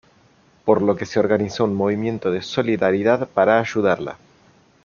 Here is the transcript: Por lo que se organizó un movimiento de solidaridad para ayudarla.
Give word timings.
Por 0.65 0.81
lo 0.81 0.95
que 0.95 1.05
se 1.05 1.19
organizó 1.19 1.63
un 1.63 1.75
movimiento 1.75 2.31
de 2.31 2.41
solidaridad 2.41 3.27
para 3.29 3.59
ayudarla. 3.59 4.17